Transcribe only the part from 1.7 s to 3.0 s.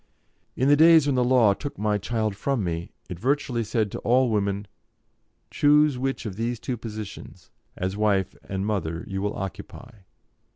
my child from me,